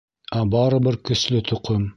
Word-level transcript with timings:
Ә 0.39 0.41
барыбер 0.55 0.99
көслө 1.11 1.47
тоҡом! 1.53 1.89